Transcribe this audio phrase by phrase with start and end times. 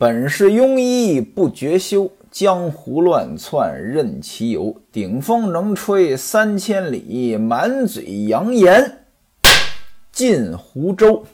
[0.00, 4.74] 本是庸医不觉休，江湖乱窜任其游。
[4.90, 9.04] 顶风能吹三千里，满嘴扬言
[10.10, 11.16] 尽湖州。《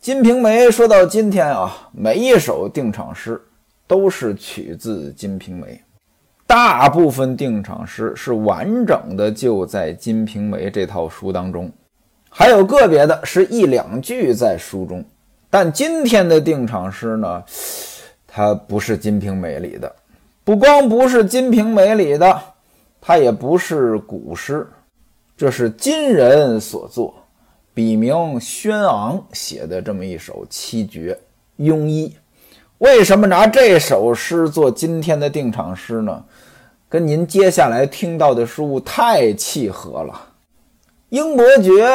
[0.00, 3.42] 金瓶梅》说到今天啊，每一首定场诗
[3.88, 5.66] 都是取自《金瓶梅》。
[6.46, 11.68] 大部分定场诗是完整的，就在《金瓶梅》这套书当中，
[12.30, 15.04] 还有个别的是一两句在书中。
[15.50, 17.42] 但今天的定场诗呢，
[18.36, 19.90] 它不是《金瓶梅》里的，
[20.44, 22.38] 不光不是《金瓶梅》里的，
[23.00, 24.68] 它也不是古诗，
[25.38, 27.14] 这是今人所作，
[27.72, 31.18] 笔名轩昂写的这么一首七绝
[31.60, 32.14] 庸医。
[32.76, 36.22] 为什么拿这首诗做今天的定场诗呢？
[36.90, 40.20] 跟您接下来听到的书太契合了。
[41.08, 41.86] 英伯爵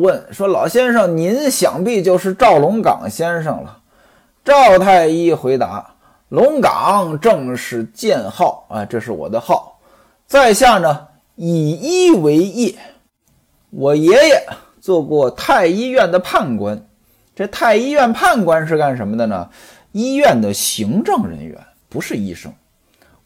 [0.00, 3.80] 问说：“老先生，您想必就是赵龙岗先生了？”
[4.44, 5.94] 赵太医回答
[6.28, 9.78] ：“龙岗正是建号啊，这是我的号。
[10.26, 12.74] 在下呢，以医为业。
[13.70, 14.44] 我爷爷
[14.80, 16.84] 做过太医院的判官。
[17.36, 19.48] 这太医院判官是干什么的呢？”
[19.92, 21.56] 医院的行政人员
[21.88, 22.50] 不是医生，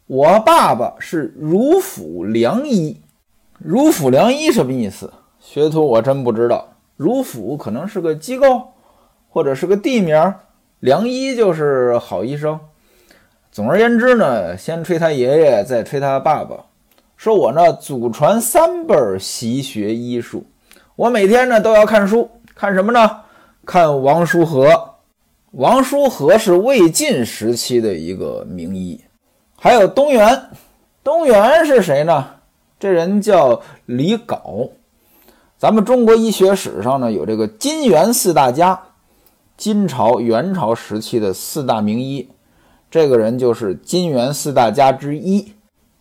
[0.09, 3.01] 我爸爸是儒府良医。
[3.59, 5.11] 儒府良医什么意思？
[5.41, 6.69] 学徒我真不知道。
[6.97, 8.73] 儒府可能是个机构，
[9.31, 10.35] 或者是个地名。
[10.87, 12.61] 良医就是好医生。
[13.51, 16.67] 总而言之呢，先吹他爷爷，再吹他爸爸。
[17.17, 20.47] 说我呢，祖传三辈习学医术。
[20.95, 23.23] 我每天呢都要看书，看什么呢？
[23.65, 24.95] 看王叔和。
[25.51, 29.01] 王叔和是魏晋时期的一个名医，
[29.59, 30.41] 还有东元。
[31.03, 32.25] 东元是谁呢？
[32.79, 34.71] 这人叫李杲。
[35.59, 38.81] 咱们中国医学史上呢，有这个金元四大家，
[39.57, 42.29] 金朝、元朝时期的四大名医。
[42.91, 45.53] 这个人就是金元四大家之一，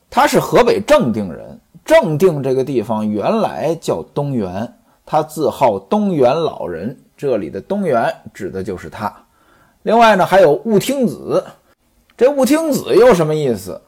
[0.10, 1.60] 他是河北正定人。
[1.84, 4.74] 正定这个地方原来叫东元，
[5.06, 9.14] 他自号东元老人，这里的东元指的就是他。
[9.84, 11.44] 另外呢，还有雾听子，
[12.18, 13.82] 这雾听子又什么意思？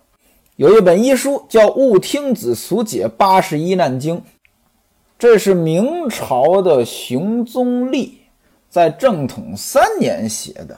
[0.58, 4.18] 有一本医书叫《雾听子俗解八十一难经》，
[5.18, 8.20] 这是明朝的熊宗立
[8.70, 10.78] 在正统三年写的。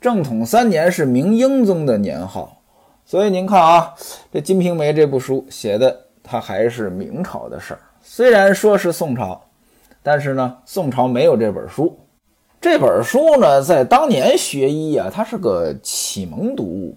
[0.00, 2.62] 正统三年是明英宗的年号，
[3.04, 3.94] 所以您看啊，
[4.32, 7.80] 这《金瓶梅》这部书写的，它还是明朝的事儿。
[8.02, 9.38] 虽然说是宋朝，
[10.02, 11.98] 但是呢，宋朝没有这本书。
[12.62, 16.96] 这本书呢，在当年学医啊，它是个启蒙读物，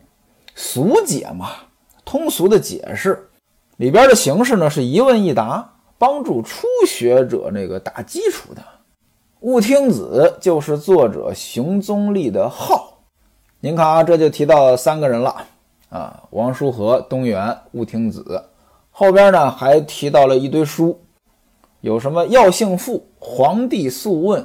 [0.56, 1.50] 俗解嘛，
[2.06, 3.30] 通俗的解释。
[3.76, 8.64] 里边的形式呢是一问一答，帮助初学者那个打基础的。
[9.44, 12.94] 雾听子就是作者熊宗立的号。
[13.60, 15.36] 您看啊，这就提到三个人了
[15.90, 18.42] 啊，王叔和、东原、雾听子。
[18.90, 20.98] 后边呢还提到了一堆书，
[21.82, 24.42] 有什么《药性赋》《黄帝素问》。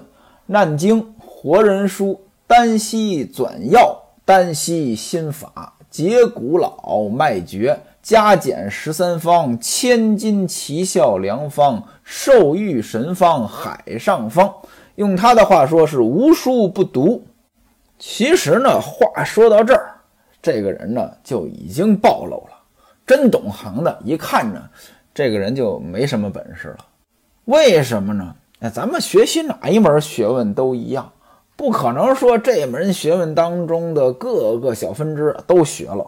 [0.46, 14.52] 难经活人书，丹溪转药，丹溪心法，解骨老脉诀，加减十三方，千金奇效良方，受欲神方，海上方。
[14.98, 17.24] 用他的话说是无书不读。
[18.00, 19.94] 其实呢，话说到这儿，
[20.42, 22.58] 这个人呢就已经暴露了。
[23.06, 24.60] 真懂行的，一看呢，
[25.14, 26.78] 这个人就没什么本事了。
[27.44, 28.34] 为什么呢？
[28.58, 31.12] 哎，咱们学习哪一门学问都一样，
[31.54, 36.04] 不可能说这门学问当中的各个小分支都学了。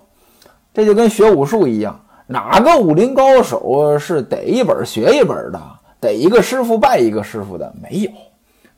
[0.74, 5.60] 这就跟学武术一样，哪个武林高手是逮一本学一本的，
[6.00, 7.72] 逮一个师傅拜一个师傅的？
[7.80, 8.10] 没有，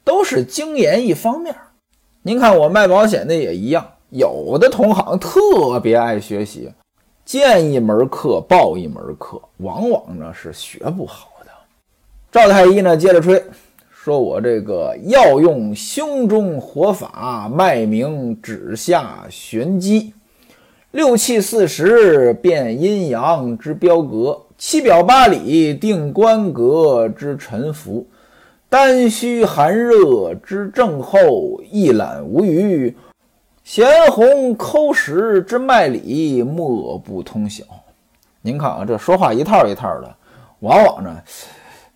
[0.04, 1.54] 都是精研一方面。
[2.22, 6.70] 您看我卖保险的也一样，有的同行特别爱学习，
[7.24, 11.50] 见一门课报一门课，往往呢是学不好的。
[12.30, 13.42] 赵太医呢，接着吹，
[13.90, 20.14] 说我这个要用胸中活法，脉明指下玄机，
[20.92, 28.06] 六气四时变阴阳之标格，七表八里定关格之沉浮，
[28.72, 32.96] 丹虚寒热之症候，一览无余，
[33.62, 37.64] 弦红抠实之脉理，莫不通晓。
[38.40, 40.10] 您看啊，这说话一套一套的，
[40.60, 41.20] 往往呢。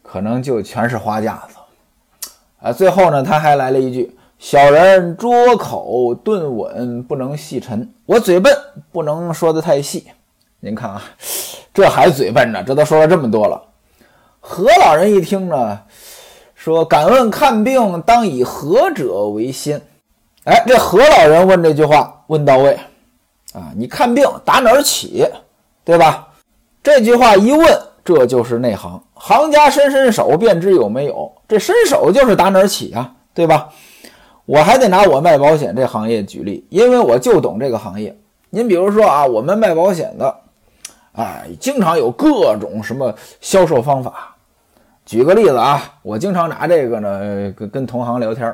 [0.03, 2.29] 可能就全是花架子，
[2.61, 7.91] 啊，最后呢，他还来了一句：“小人拙口钝稳，不能细陈。
[8.05, 8.55] 我嘴笨，
[8.93, 10.09] 不能说的太细。”
[10.61, 11.03] 您看啊，
[11.73, 13.63] 这还嘴笨呢，这都说了这么多了。
[14.41, 15.81] 何老人一听呢，
[16.67, 19.81] 说：“敢问看病当以何者为先？”
[20.43, 22.77] 哎，这何老人问这句话问到位
[23.53, 23.71] 啊！
[23.77, 25.25] 你看病打哪儿起，
[25.85, 26.27] 对吧？
[26.83, 31.31] 这句话一问，这就是内行，行家伸伸手便知有没有。
[31.47, 33.69] 这伸手就是打哪儿起啊，对吧？
[34.45, 38.17] 我还得拿我卖保险这行业举例，因为我就懂这个行业。
[38.51, 40.37] 您比如说啊，我们卖保险的，
[41.13, 44.33] 哎，经常有各种什么销售方法。
[45.07, 48.53] 举个例子啊，我经常拿这个呢跟跟同行聊天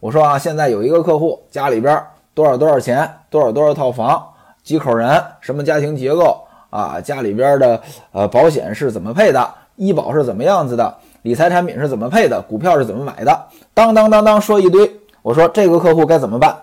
[0.00, 2.02] 我说啊，现在有一个客户家里边
[2.32, 4.26] 多少多少钱，多少多少套房，
[4.62, 7.78] 几口人，什么家庭结构啊，家里边的
[8.10, 14.90] 呃保险是怎么配的，医保是怎么样子的，理财产品是怎么配的，股票是怎么买的，当当当当说一堆。
[15.20, 16.56] 我说这个客户该怎么办？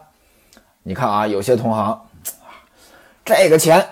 [0.81, 2.01] 你看啊，有些同行，
[3.23, 3.85] 这个钱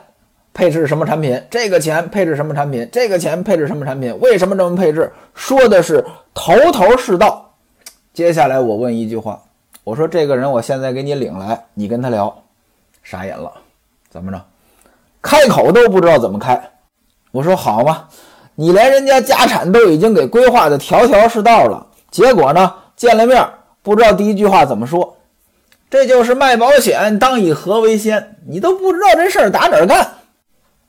[0.57, 1.39] 配置什么产品？
[1.51, 2.89] 这个钱配置什么产品？
[2.91, 4.19] 这个钱配置什么产品？
[4.19, 5.11] 为什么这么配置？
[5.35, 7.53] 说的是头头是道。
[8.11, 9.39] 接下来我问一句话，
[9.83, 12.35] 我说这个人我现在给你领来，你跟他聊，
[13.03, 13.51] 傻眼了，
[14.09, 14.41] 怎么着？
[15.21, 16.59] 开口都不知道怎么开。
[17.31, 18.05] 我说好嘛，
[18.55, 23.47] 你连人家家产都已经给规划的条条是道了，结果呢，见了面
[23.83, 25.17] 不知道第一句话怎么说。
[25.87, 30.15] 这就是卖保险当以和为先，你都不知道这事儿打哪儿干。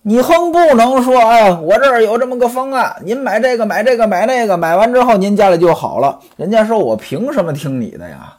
[0.08, 6.18] 你哼不能说，哎，我这儿有这么个方案，您买这个买这个买那个，买完之后您家里就好了。
[6.38, 8.38] 人家说我凭什么听你的呀？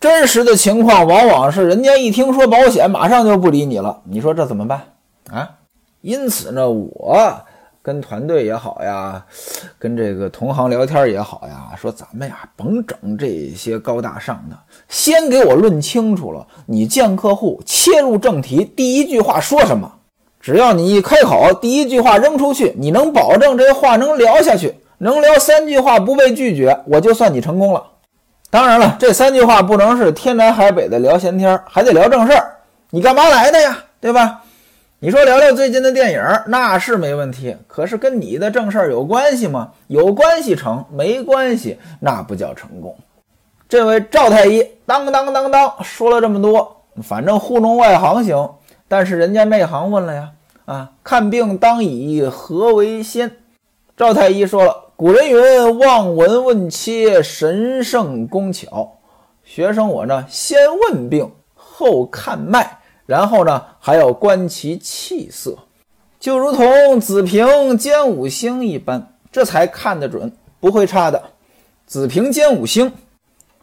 [0.00, 4.00] 真实的情况往往是，人家一听说保险，马上就不理你了。
[4.04, 4.80] 你说这怎么办
[5.30, 5.46] 啊？
[6.00, 7.30] 因此呢，我
[7.82, 9.22] 跟团队也好呀，
[9.78, 14.56] 跟这个同行聊天也好呀，说咱们呀，甭整这些高大上的，
[14.88, 16.46] 先给我论清楚了。
[16.64, 19.92] 你见客户，切入正题，第一句话说什么？
[20.40, 27.84] 只要你一开口，第一句话扔出去，你能保证这话能聊下去，能聊三句话不被拒绝，我就算你成功了。
[28.48, 32.56] 当然了，这三句话不能是天南海北的聊闲天，还得聊正事儿。
[32.90, 33.78] 你干嘛来的呀？
[34.00, 34.40] 对吧？
[34.98, 37.56] 你说聊聊最近的电影，那是没问题。
[37.68, 39.70] 可是跟你的正事儿有关系吗？
[39.86, 42.96] 有关系成，没关系那不叫成功。
[43.68, 48.50] 这位赵太医当当当当说了这么多，反正糊弄外行行。
[48.90, 50.32] 但是人家内行问了呀，
[50.64, 53.30] 啊，看病当以何为先？
[53.96, 58.98] 赵太医说了，古人云：望闻问切，神圣工巧。
[59.44, 60.58] 学生我呢，先
[60.88, 65.56] 问病，后看脉，然后呢，还要观其气色，
[66.18, 71.22] 就如同子平兼五星一般，这才看得准，不会差的。
[71.86, 72.92] 子平兼五星，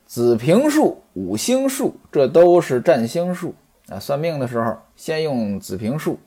[0.06, 3.54] 子平数、五星数，这都是占星术。
[3.90, 6.20] 啊，算命的时候先用子平术，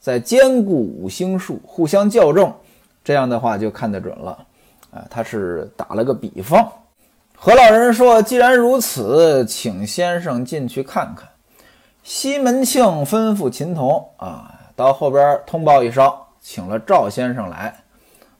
[0.00, 2.52] 再兼顾五星术，互相校正，
[3.04, 4.46] 这样的话就看得准了。
[4.90, 6.70] 啊，他是打了个比方。
[7.34, 11.28] 何老人说：“既然如此，请先生进去看看。”
[12.04, 17.74] 西门庆吩咐秦童啊，到后边通报一声，请了赵先生来。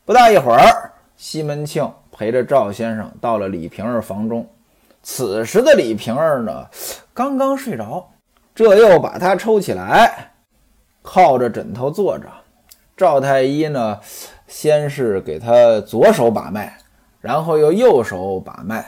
[0.04, 4.46] 不大一会儿，西门庆陪着赵先生到了李瓶儿房中。
[5.02, 6.66] 此时的李瓶儿呢，
[7.12, 8.08] 刚刚睡着。
[8.54, 10.32] 这又把他抽起来，
[11.00, 12.26] 靠着枕头坐着。
[12.96, 13.98] 赵太医呢，
[14.46, 16.72] 先是给他左手把脉，
[17.20, 18.84] 然后又右手把脉，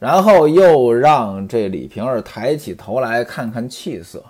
[0.00, 4.22] 然后又让这李瓶儿抬起头来看看气色。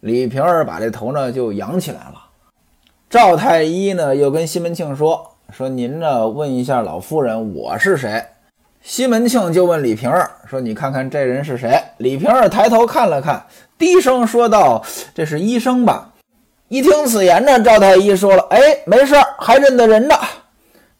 [0.00, 2.20] 李瓶儿把这头呢就扬起来了。
[3.08, 8.24] 赵太医呢又跟西门庆说：“说您呢问一下老夫人，我是谁？”
[8.84, 13.42] 西门庆就问李瓶儿说：“你看看这人是谁？”李瓶儿抬头看了看。
[13.78, 16.10] 低声说道：“这是医生吧？”
[16.68, 20.14] 一听此言呢，赵太医说了：“哎，没事儿，还认得人呢。”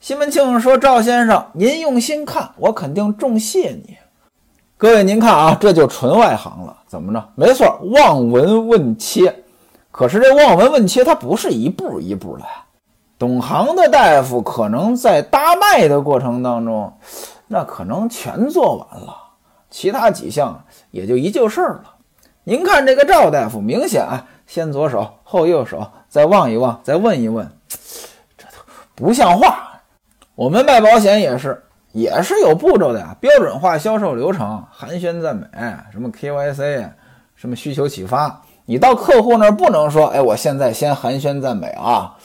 [0.01, 3.99] 西门庆说：“赵先生，您用心看，我肯定重谢你。”
[4.79, 6.75] 各位，您看啊，这就纯外行了。
[6.87, 7.23] 怎么着？
[7.35, 9.45] 没错，望闻问切。
[9.91, 12.47] 可是这望闻问切，它不是一步一步来。
[13.19, 16.93] 懂行的大夫可能在搭脉的过程当中，
[17.47, 19.17] 那可能全做完了，
[19.71, 21.95] 其他几项也就一就事儿了。
[22.45, 27.51] 您看这个赵大夫，明显啊，先左手后右手，再望一望，再问一问，
[28.37, 28.59] 这都
[28.95, 29.81] 不像话。
[30.35, 35.47] 我们卖保险也是，也是有步骤的呀，标准化销售流程，寒暄赞美，
[35.93, 36.91] 什么 KYC，
[37.35, 38.43] 什么需求启发。
[38.67, 42.17] 你到客户那儿不能说，哎，我现在先寒暄赞美啊，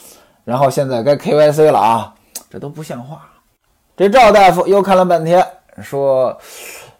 [0.44, 2.14] 然后现在该 KYC 了啊，
[2.50, 3.22] 这都不像话。
[4.00, 5.46] 这赵大夫又看了半天，
[5.82, 6.40] 说。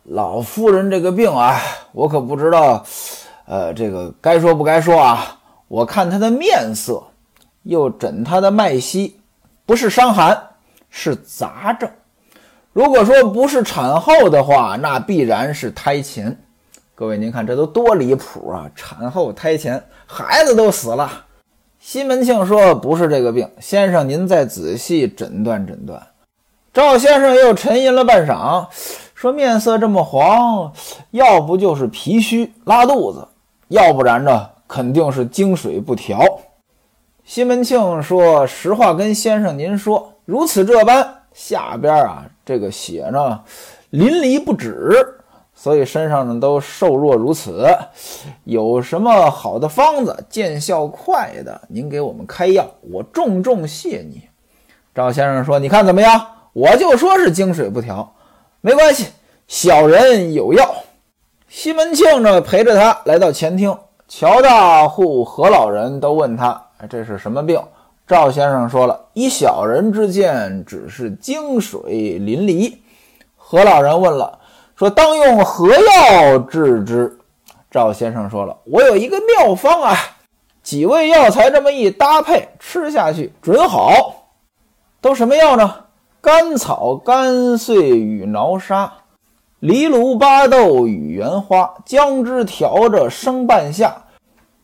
[0.05, 1.59] 老夫人这个病啊，
[1.93, 2.85] 我可不知道，
[3.47, 5.41] 呃，这个该说不该说啊。
[5.69, 7.03] 我看她的面色，
[7.63, 9.19] 又诊她的脉息，
[9.65, 10.49] 不是伤寒，
[10.91, 11.89] 是杂症。
[12.75, 16.39] 如果说不是产后的话，那必然是胎前。
[16.95, 18.71] 各位您看这都多离谱啊！
[18.77, 21.25] 产后胎前孩子都死了。
[21.79, 26.07] 西门庆说：“不是这个病，先生您再仔细诊断诊断。”
[26.73, 28.65] 赵先生又沉吟了半晌，
[29.13, 30.73] 说：“面色这么黄，
[31.11, 33.27] 要不就是脾虚拉肚子，
[33.67, 36.21] 要不然呢，肯定是经水不调。”
[37.27, 43.41] 西门庆说：“实话跟先生您说，如此这般，下边啊这个血呢
[43.91, 45.17] 淋漓不止，
[45.53, 47.67] 所以身上呢都瘦弱如此。
[48.45, 54.23] 有什么好的方子，见效快的，您给我们开药，我重重谢你。”
[54.95, 58.13] 赵先生说：“你看怎么样？”我就说是经水不调，
[58.61, 59.09] 没关系，
[59.47, 60.75] 小人有药。
[61.49, 63.77] 西门庆呢，陪着他来到前厅，
[64.09, 67.61] 乔大户、何老人都问他：“这是什么病？”
[68.07, 72.77] 赵先生说了：“依小人之见，只是经水淋漓。”
[73.37, 74.39] 何老人问了，
[74.75, 77.17] 说：“当用何药治之？”
[77.71, 79.97] 赵先生说了：“我有一个妙方啊，
[80.63, 84.33] 几味药材这么一搭配，吃下去准好。
[85.01, 85.75] 都什么药呢？”
[86.23, 88.93] 甘草、甘碎与挠沙，
[89.59, 94.05] 藜芦、巴豆与圆花，姜汁调着生半夏，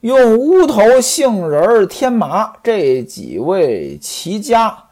[0.01, 4.85] 用乌头、杏仁、天麻这几味齐佳。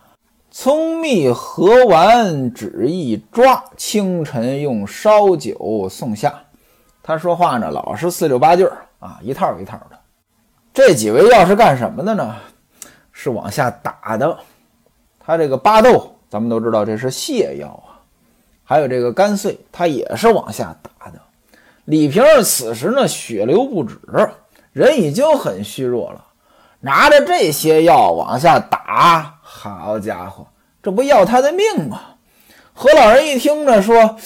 [0.50, 6.33] 葱蜜合完，只一抓，清晨用烧酒送下。
[7.02, 9.99] 他说话呢，老是四六八句儿啊，一套一套的。
[10.73, 12.37] 这几味药是干什么的呢？
[13.12, 14.38] 是往下打的。
[15.21, 16.12] 他这个巴豆。
[16.35, 18.03] 咱们都知道这是泻药啊，
[18.64, 21.21] 还有这个甘穗，它也是往下打的。
[21.85, 23.97] 李瓶儿此时呢血流不止，
[24.73, 26.25] 人已经很虚弱了，
[26.81, 30.45] 拿着这些药往下打，好家伙，
[30.83, 32.00] 这不要他的命吗？
[32.73, 34.17] 何老人一听呢，说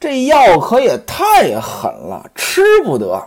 [0.00, 3.24] 这药可也太狠了，吃不得。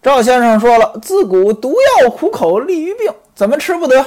[0.00, 4.06] 赵先生说了，自古毒药苦口利于病，怎么吃不得？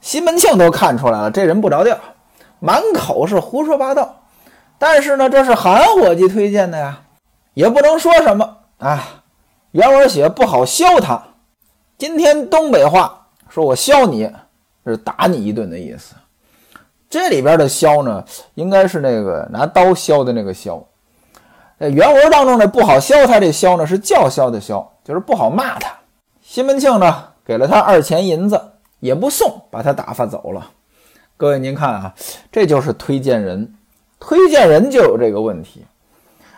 [0.00, 1.98] 西门庆都看出来了，这人不着调。
[2.66, 4.22] 满口是胡说八道，
[4.76, 7.00] 但是呢，这是韩伙计推荐的呀，
[7.54, 9.22] 也不能说什么啊。
[9.70, 11.22] 原文写不好削他，
[11.96, 14.28] 今天东北话说我削你，
[14.84, 16.16] 是打你一顿的意思。
[17.08, 20.84] 这里边的削呢，应该是那个拿刀削的那个削。
[21.78, 25.94] 在原文当中呢，不好削他这削呢是叫削的削，就是不好骂他。
[26.42, 28.60] 西门庆呢给了他二钱银子，
[28.98, 30.72] 也不送，把他打发走了。
[31.38, 32.14] 各位，您看啊，
[32.50, 33.74] 这就是推荐人，
[34.18, 35.84] 推荐人就有这个问题。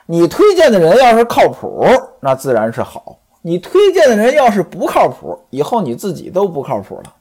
[0.06, 1.85] 你推荐的人要是靠谱，
[2.20, 7.14] 那自然是好；你推荐的人要是不靠谱，以后你自己都不靠谱了。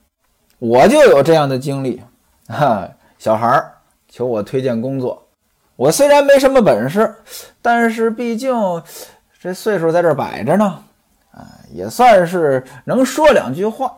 [0.60, 2.00] 我就有这样的经历
[2.46, 2.88] 啊，
[3.18, 3.72] 小孩儿
[4.08, 5.20] 求我推荐工作，
[5.74, 7.12] 我虽然没什么本事，
[7.60, 8.54] 但是毕竟
[9.40, 10.78] 这岁数在这摆着呢，
[11.32, 13.92] 啊，也算是能说两句话。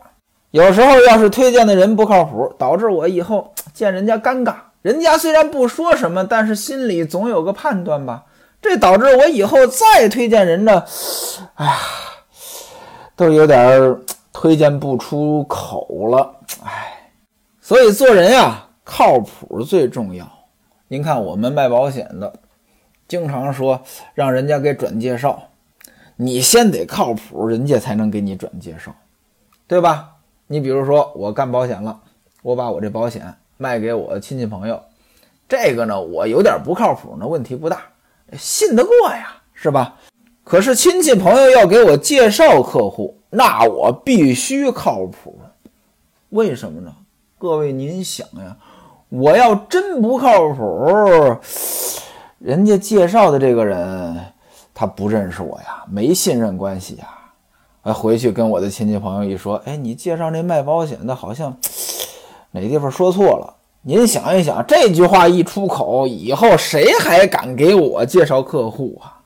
[0.51, 4.55] 有时候要是推荐的人不靠谱，导致我以后见人家尴尬。
[4.81, 8.25] 人家虽然不说什么，但是心里总有个判断吧。
[8.61, 10.83] 这导致我以后再推荐人呢，
[11.55, 11.77] 哎呀，
[13.15, 13.97] 都有点
[14.31, 16.35] 推荐不出口了。
[16.63, 17.09] 哎，
[17.59, 20.29] 所以做人呀，靠谱最重要。
[20.89, 22.33] 您看我们卖保险的，
[23.07, 23.81] 经常说
[24.13, 25.43] 让人家给转介绍，
[26.17, 28.93] 你先得靠谱，人家才能给你转介绍，
[29.65, 30.09] 对吧？
[30.51, 31.97] 你比如说，我干保险了，
[32.43, 34.81] 我把我这保险卖给我亲戚朋友，
[35.47, 37.83] 这个呢，我有点不靠谱呢，问题不大，
[38.37, 39.95] 信得过呀，是吧？
[40.43, 45.39] 可是亲戚朋友要给我介绍客户，那我必须靠谱，
[46.31, 46.93] 为什么呢？
[47.37, 48.57] 各位您想呀，
[49.07, 51.37] 我要真不靠谱，
[52.39, 54.19] 人家介绍的这个人
[54.73, 57.07] 他不认识我呀，没信任关系呀。
[57.83, 61.57] 哎，回去跟我的亲戚朋友一说，哎，你介绍那卖保险的，好像
[62.51, 63.55] 哪地方说错了。
[63.81, 69.21] 您想一想，这句话一出口，以后谁还敢给我介绍客户啊？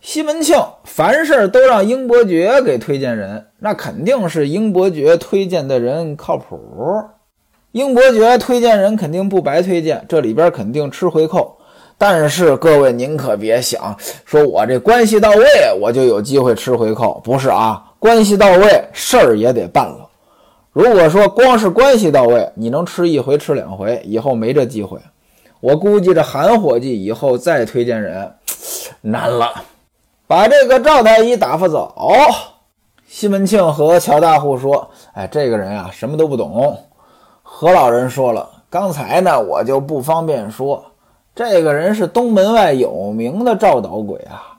[0.00, 6.56] 西门庆凡事都让英伯爵给推荐人，那肯定是英伯爵推荐的人靠谱。
[7.72, 11.56] 英伯爵推荐人肯定不白推荐，这里边肯定吃回扣。
[11.98, 15.44] 但是各位，您可别想说我这关系到位，
[15.80, 17.85] 我就有机会吃回扣，不是啊？
[18.06, 20.08] 关系到位，事儿也得办了。
[20.70, 24.96] 如果说光是关系到位，你能吃一回吃两回，以后没这机会。
[25.58, 28.32] 我估计这韩伙计以后再推荐人
[29.00, 29.52] 难了。
[30.28, 31.92] 把这个赵太医打发走。
[33.08, 36.78] 西门庆和乔大户说：“哎，这个人啊，什么都不懂。”
[37.42, 40.92] 何老人说了：“刚才呢，我就不方便说。
[41.34, 44.52] 这个人是东门外有名的赵导鬼啊。”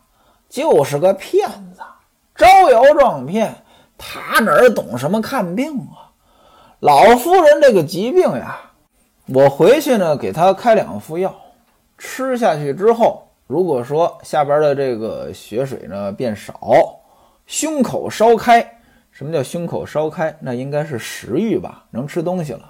[0.51, 1.81] 就是个骗子，
[2.37, 3.53] 招摇撞骗。
[3.97, 6.13] 他哪儿懂什么看病啊？
[6.79, 8.59] 老夫人这个疾病呀，
[9.25, 11.35] 我回去呢给他开两副药，
[11.97, 16.53] 吃下去之后，如果说下边的这个血水呢变少，
[17.47, 18.75] 胸口烧开。
[19.09, 20.37] 什么叫胸口烧开？
[20.39, 22.69] 那应该是食欲吧，能吃东西了，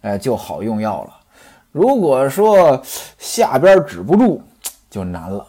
[0.00, 1.16] 哎，就好用药了。
[1.70, 2.82] 如果说
[3.18, 4.42] 下边止不住，
[4.90, 5.46] 就难了。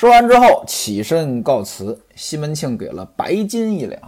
[0.00, 2.00] 说完之后，起身告辞。
[2.14, 4.00] 西门庆给了白金一两，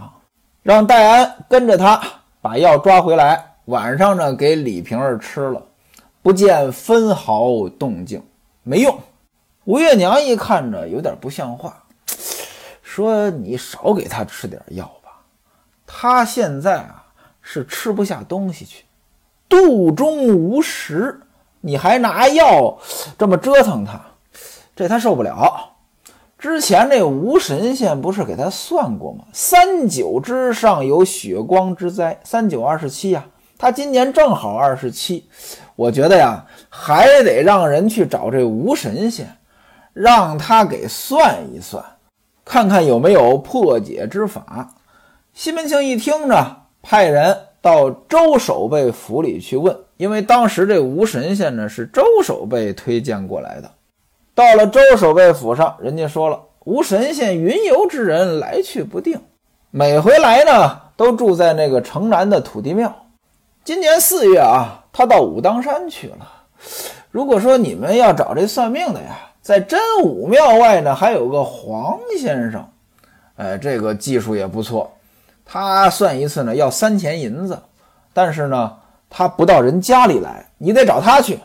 [0.63, 2.01] 让戴安跟着他
[2.41, 3.57] 把药抓回来。
[3.65, 5.61] 晚上呢，给李瓶儿吃了，
[6.23, 8.25] 不见分毫动静，
[8.63, 8.97] 没用。
[9.65, 11.83] 吴月娘一看着有点不像话，
[12.81, 15.11] 说：“你少给他吃点药吧。”
[15.85, 17.05] 他现在啊
[17.39, 18.83] 是吃不下东西去，
[19.47, 21.21] 肚中无食，
[21.61, 22.79] 你还拿药
[23.15, 24.01] 这么折腾他，
[24.75, 25.69] 这他受不了。
[26.43, 29.23] 之前那吴神仙不是给他算过吗？
[29.31, 33.25] 三九之上有血光之灾，三九二十七呀，
[33.57, 35.25] 他今年正好二十七。
[35.77, 39.37] 我觉得呀，还得让人去找这吴神仙，
[39.93, 41.81] 让他给算一算，
[42.43, 44.75] 看看有没有破解之法。
[45.31, 53.71] 西门庆一听呢，派人到周守备府里去问，因为当时这吴神仙呢是周守备推荐过来的。
[54.35, 59.19] 到了周守备府上，人家说了，吴神仙云游之人来去不定，
[59.69, 62.93] 每回来呢都住在那个城南的土地庙。
[63.63, 66.27] 今年四月啊，他到武当山去了。
[67.11, 72.67] 如果说你们要找这算命的呀，在真武庙外呢还有个黄先生，
[73.35, 74.91] 哎，这个技术也不错。
[75.45, 77.61] 他算一次呢，要三钱银子，
[78.13, 78.77] 但是呢，
[79.09, 81.37] 他不到人家里来，你得找他去。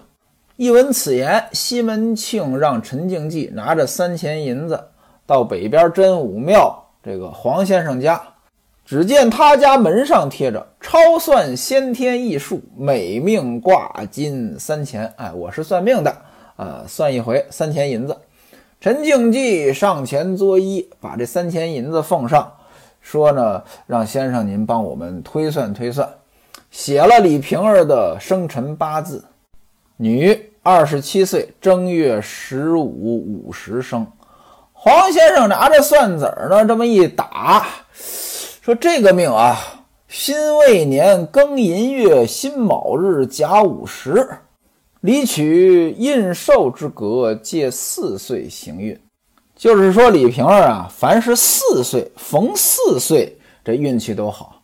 [0.58, 4.86] 一闻此言，西门庆让陈静济拿着三钱银子
[5.24, 8.20] 到北边真武庙这个黄先生家。
[8.84, 15.06] 只见他家门上贴着“超算先天易术，每命挂金三钱”。
[15.16, 16.12] 哎，我是算命的，
[16.56, 18.16] 呃，算一回三钱银子。
[18.80, 22.52] 陈静济上前作揖，把这三钱银子奉上。
[23.00, 26.08] 说呢，让先生您帮我们推算推算，
[26.72, 29.24] 写了李瓶儿的生辰八字，
[30.00, 34.06] 女，二十七岁，正月十五午时生。
[34.72, 37.66] 黄先生拿着算子呢，这么一打，
[38.62, 39.58] 说这个命啊，
[40.06, 44.24] 辛未年庚寅月辛卯日甲午时，
[45.00, 48.96] 离取印寿之格，借四岁行运。
[49.56, 54.62] 就是说，李瓶儿啊，凡是四岁逢四岁，这运气都好。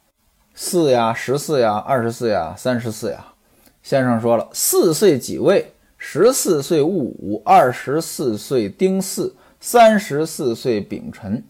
[0.55, 3.34] 四呀，十四呀，二十四呀，三十四呀。
[3.85, 11.45] 先生说了，四岁己未，十四岁戊午，二十四岁丁巳，三十四岁丙辰。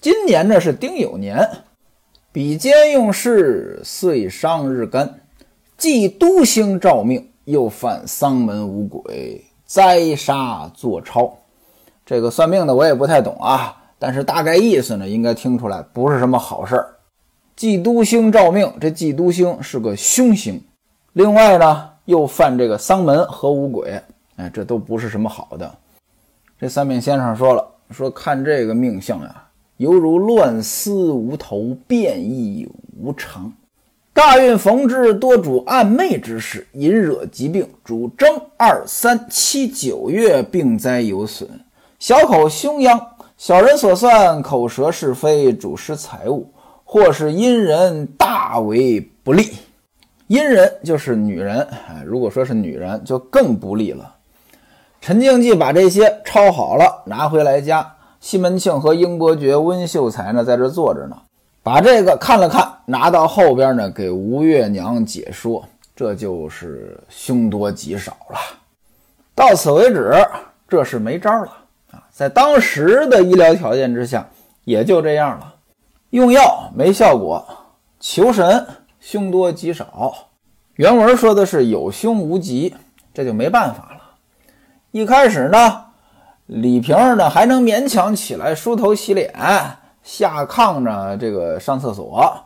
[0.00, 1.46] 今年呢是丁酉年，
[2.32, 5.20] 比肩用事，岁伤日干，
[5.76, 11.30] 既都星照命，又犯丧门五鬼，灾杀作超。
[12.06, 16.96] 这个算命的我也不太懂啊，但是大概意思呢，应该听出来不是什么好事儿。
[17.54, 20.62] 忌都星照命，这忌都星是个凶星，
[21.16, 23.98] 另外呢又犯这个丧门和五鬼，
[24.36, 25.74] 哎，这都不是什么好的。
[26.60, 29.44] 这算命先生说了，说看这个命相呀，
[29.78, 32.68] 犹如乱丝无头，变异
[33.00, 33.50] 无常。
[34.12, 41.48] 大运逢之，多主暗昧之事，引惹疾病，主正二三七九月病灾有损。
[41.98, 43.00] 小口凶殃，
[43.38, 46.52] 小人所算口舌是非，主失财物，
[46.84, 49.52] 或是阴人大为不利。
[50.28, 54.14] 阴人就是女人，哎，如果说是女人，就更不利了。
[55.00, 57.92] 陈静济把这些抄好了，拿回来家。
[58.18, 61.16] 西门庆和英伯爵、温秀才呢，在这坐着呢，
[61.62, 68.38] 把这个看了看，拿到后边呢，给吴月娘解说，这就是凶多吉少了。
[69.32, 70.12] 到此为止，
[70.66, 71.52] 这是没招了
[71.92, 72.02] 啊。
[72.10, 74.26] 在当时的医疗条件之下，
[74.64, 75.54] 也就这样了。
[76.10, 77.46] 用药没效果，
[78.00, 78.66] 求神
[79.08, 80.30] 凶多吉少。
[80.74, 82.74] 原文说的是有凶无吉，
[83.14, 84.16] 这就没办法了。
[84.90, 85.84] 一开始呢，
[86.46, 89.32] 李瓶儿呢还能勉强起来梳头洗脸、
[90.02, 92.36] 下炕呢，这个上厕所。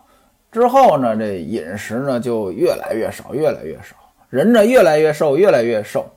[0.53, 3.97] 之后呢，这饮食呢就越来越少，越来越少，
[4.29, 6.11] 人呢越来越瘦，越来越瘦。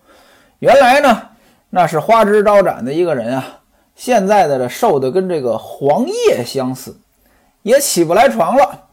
[0.59, 1.29] 原来呢。
[1.69, 3.61] 那是花枝招展的一个人啊！
[3.95, 6.97] 现在的这瘦的跟这个黄叶相似，
[7.61, 8.89] 也起不来床了，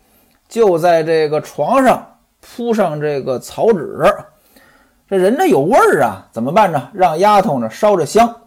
[0.51, 4.05] 就在这个床上铺上这个草纸。
[5.09, 6.91] 这人呢有味儿啊，怎么办呢？
[6.93, 8.43] 让丫头呢烧着香，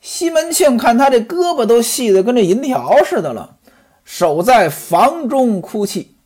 [0.00, 3.56] 西门庆看他这胳膊都细得跟这银条似的了，
[4.04, 6.16] 守在房中哭泣。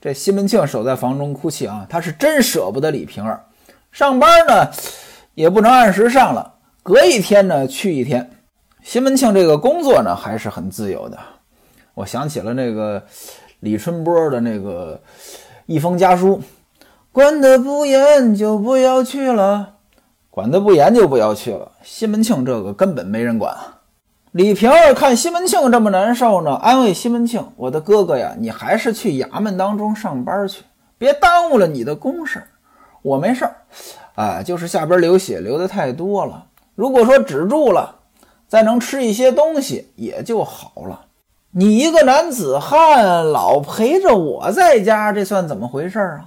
[0.00, 3.44] 这西门庆守在房中哭泣啊，他是真舍不得李瓶儿。
[3.90, 4.70] 上班呢
[5.34, 8.30] 也不能按时上了，隔一天呢去一天。
[8.82, 11.18] 西门庆这个工作呢还是很自由的。
[11.92, 13.02] 我想起了那个
[13.60, 15.00] 李春波的那个
[15.66, 16.40] 一封家书，
[17.12, 19.74] 管得不严就不要去了。
[20.30, 21.72] 管得不严就不要去了。
[21.82, 23.56] 西门庆这个根本没人管。
[24.32, 30.62] 李瓶儿看西门庆这么难受呢，安慰西门庆：“我的哥哥呀，你还是去衙门当中上班去，
[30.98, 32.42] 别耽误了你的公事。
[33.00, 33.56] 我没事儿，
[34.14, 36.44] 啊，就是下边流血流的太多了。
[36.74, 37.94] 如果说止住了，
[38.46, 41.00] 再能吃一些东西也就好了。
[41.58, 46.26] 你一个男子汉，老陪着我在家，这算怎么回事啊？”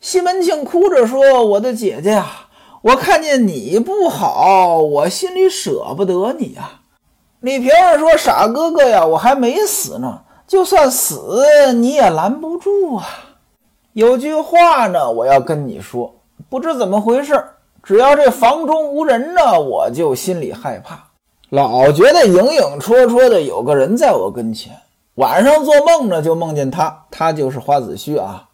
[0.00, 2.26] 西门庆哭着说：“我的姐姐呀。”
[2.82, 6.80] 我看见你不好，我心里舍不得你呀。
[7.40, 13.06] 李瓶儿说：“傻哥哥呀，我还没死呢，就算死你也拦不住啊。
[13.92, 16.12] 有句话呢，我要跟你说，
[16.48, 17.44] 不知怎么回事，
[17.82, 21.09] 只要这房中无人呢，我就心里害怕，
[21.50, 24.72] 老觉得影影绰绰的有个人在我跟前。
[25.16, 28.48] 晚上做梦呢，就梦见他，他就是花子虚啊，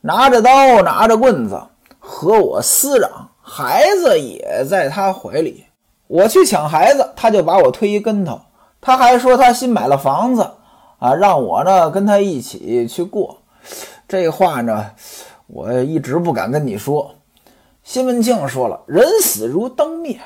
[0.00, 1.60] 拿着刀，拿着棍子，
[1.98, 3.10] 和我厮嚷。”
[3.42, 5.64] 孩子也在他怀里，
[6.06, 8.40] 我去抢孩子，他就把我推一跟头。
[8.80, 10.48] 他还说他新买了房子，
[11.00, 13.38] 啊，让我呢跟他一起去过。
[14.06, 14.92] 这话呢，
[15.48, 17.10] 我一直不敢跟你说。
[17.82, 20.18] 西门庆说了，人死如灯灭。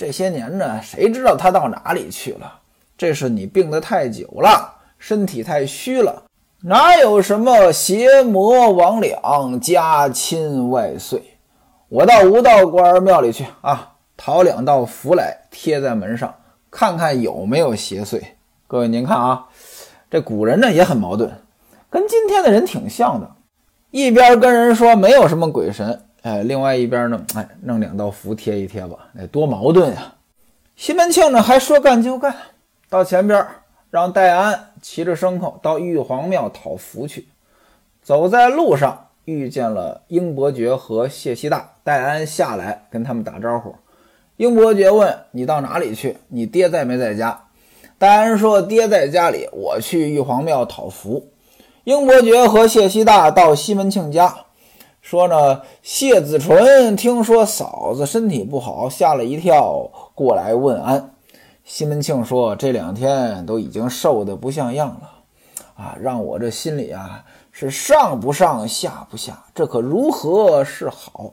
[0.00, 2.50] 这些年呢，谁知道他到哪里去了？
[2.96, 6.22] 这是你病得太久了，身体太虚了，
[6.62, 11.22] 哪有什么邪魔魍魉、家亲外岁？
[11.90, 16.34] 我到吴道官庙里去啊，讨两道符来贴在门上，
[16.70, 18.22] 看看有没有邪祟。
[18.66, 19.48] 各位您看啊，
[20.10, 21.30] 这古人呢也很矛盾，
[21.90, 23.30] 跟今天的人挺像的。
[23.90, 30.14] 一边跟人说没有什么鬼神，哎，另外一边呢，哎，弄两道符贴一贴吧，哎，多矛盾呀！
[30.76, 32.34] 西门庆呢还说干就干，
[32.88, 33.46] 到前边
[33.90, 37.26] 让戴安骑着牲口到玉皇庙讨符去，
[38.02, 39.06] 走在路上。
[39.26, 43.76] 遇见了英伯爵和谢希大，戴安下来跟他们打招呼。
[44.38, 46.16] 英伯爵问：“你到哪里去？
[46.28, 47.44] 你爹在没在家？”
[47.96, 51.28] 戴安说：“爹在家里，我去玉皇庙讨符。”
[51.84, 54.34] 英伯爵和谢希大到西门庆家，
[55.00, 61.14] 说呢：“谢子纯听说嫂子身体不好，吓了一跳，过来问安。”
[61.64, 65.10] 西门庆说：“这两天都已经瘦得不像样了，
[65.76, 71.32] 啊，让我这心里啊。”是上不上下不下，这可如何是好？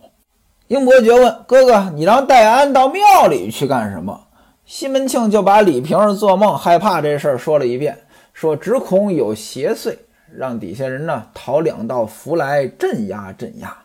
[0.68, 4.20] 英伯爵问哥哥：“你让戴安到庙里去干什么？”
[4.66, 8.00] 西门庆就把李瓶儿做梦害怕这事儿说了一遍，
[8.34, 9.96] 说只恐有邪祟，
[10.36, 13.76] 让底下人呢讨两道符来镇压镇压。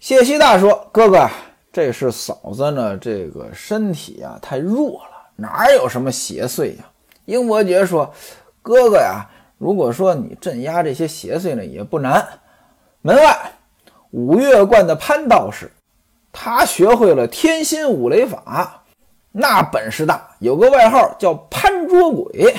[0.00, 1.28] 谢希大说：“哥哥，
[1.72, 6.84] 这是嫂子呢，这个身体啊太弱了，哪有什么邪祟呀？”
[7.26, 8.12] 英伯爵说
[8.62, 9.26] ：“哥哥呀。”
[9.58, 12.22] 如果说你镇压这些邪祟呢，也不难。
[13.00, 13.52] 门外
[14.10, 15.70] 五岳观的潘道士，
[16.30, 18.82] 他学会了天心五雷法，
[19.32, 22.54] 那本事大，有个外号叫潘捉鬼，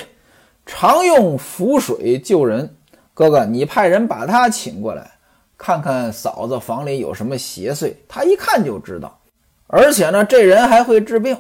[0.66, 2.77] 常用符水救人。
[3.18, 5.10] 哥哥，你派人把他请过来，
[5.58, 9.18] 看看嫂子房里有什么邪祟，他一看就知道。
[9.66, 11.36] 而且呢，这人还会治病。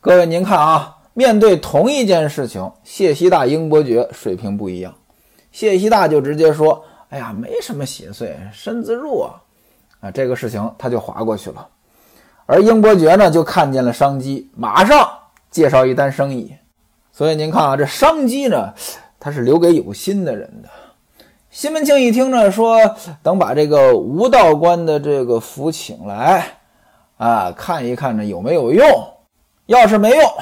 [0.00, 0.96] 各位您看啊。
[1.14, 4.94] 面对同一件事情，谢希大、英伯爵水平不一样。
[5.50, 9.38] 谢希大就直接说：“哎呀，没什么邪祟，身子弱
[10.00, 11.68] 啊，这个事情他就划过去了。”
[12.48, 15.06] 而英伯爵呢，就看见了商机，马上
[15.50, 16.50] 介绍一单生意。
[17.12, 18.72] 所以您看啊，这商机呢，
[19.20, 20.70] 他是留给有心的人的。
[21.54, 22.78] 西门庆一听呢，说
[23.22, 26.46] ：“等把这个吴道官的这个符请来，
[27.18, 28.82] 啊，看一看呢有没有用。
[29.66, 30.32] 要是没用。”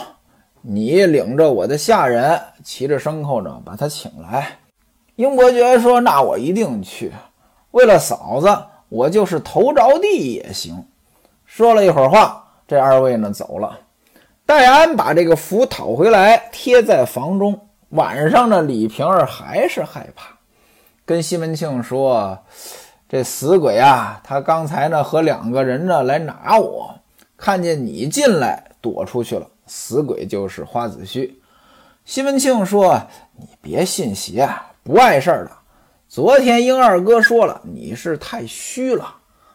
[0.62, 4.46] 你领着我的下人，骑着牲口呢，把他请来。
[5.16, 7.11] 英伯爵说：“那我一定去。
[7.73, 8.57] 为了嫂子，
[8.88, 10.87] 我就是头着地也行。”
[11.44, 13.77] 说了一会儿话，这二位呢走了。
[14.46, 17.59] 戴安把这个符讨回来，贴在房中。
[17.88, 20.27] 晚上呢，李瓶儿还是害怕，
[21.11, 22.38] 跟西门庆说
[23.11, 26.94] ：“这死鬼啊，他刚才呢和两个人呢来拿我，
[27.37, 31.42] 看见你进来，躲出去了。”死鬼就是花子虚。
[32.05, 33.03] 西门庆说
[33.37, 34.49] ：“你别信邪，
[34.85, 35.51] 不碍事儿的。
[36.07, 39.12] 昨天英二哥说了，你是太虚了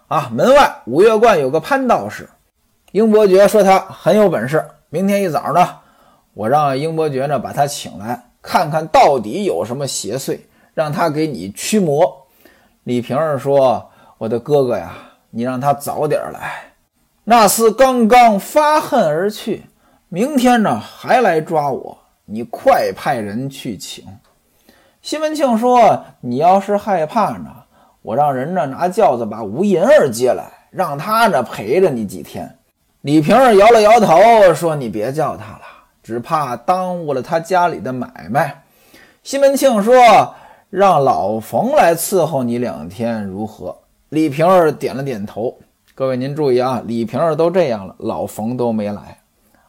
[0.09, 0.29] 啊。
[0.33, 2.29] 门外五岳观有个潘道士，
[2.91, 4.61] 英伯爵说他很有本事。
[4.89, 5.69] 明天一早呢，
[6.33, 10.37] 我让英伯爵呢把他请来，看看到底有什么邪祟，
[10.75, 12.27] 让他给你驱魔。
[12.83, 14.93] 李瓶儿说：“我的哥哥呀，
[15.31, 16.61] 你让他早点来。”
[17.27, 19.63] 那厮刚刚发恨而去，
[20.09, 24.05] 明天呢还来抓我，你快派人去请。
[25.01, 27.49] 西门庆说：“你要是害怕呢，
[28.03, 32.55] 我让人呢拿轿子把吴银儿接来，让他呢陪着你几天。”
[33.01, 35.61] 李瓶儿摇了摇头说：“你别叫他了。”
[36.03, 38.63] 只怕耽误了他家里的买卖。
[39.23, 39.95] 西门庆说
[40.69, 43.75] ：“让老冯来伺候你两天，如何？”
[44.09, 45.57] 李瓶儿点了点头。
[45.93, 49.19] 各位您注意啊，李瓶儿都这样了，老冯都没来。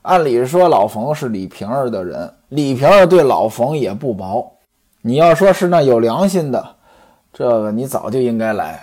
[0.02, 4.52] 按理说，老冯是李瓶儿的人，李瓶儿对老冯也不薄。
[5.02, 6.76] 你要说是那有良心的，
[7.32, 8.82] 这个你早就应该来，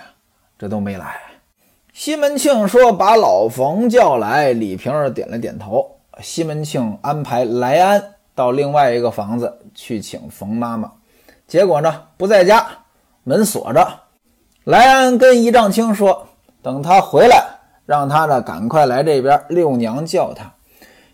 [0.58, 1.16] 这都没来。
[1.92, 5.90] 西门庆说：“把老冯叫来。”李瓶儿点了点头。
[6.20, 8.02] 西门庆安排来安
[8.34, 10.90] 到另外一个房子去请冯妈妈，
[11.54, 12.66] 结果呢不在家，
[13.22, 13.86] 门锁着。
[14.64, 16.26] 来安跟一丈青说
[16.60, 17.46] ：“等他回来，
[17.86, 20.52] 让他呢赶快来这边，六娘叫他。”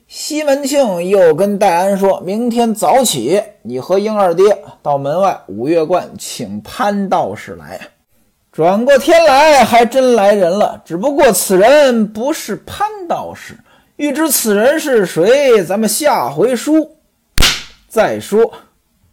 [0.09, 7.79] 西门庆又跟戴安说：“明天早起，你和英二爹到门外五岳观请潘道士来。”
[8.50, 13.59] 转过天来，还真来人了，只不过此人不是潘道士。
[13.96, 16.96] 欲知此人是谁，咱们下回书
[17.88, 18.50] 再说。